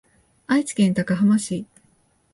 [0.47, 1.67] 愛知県高浜市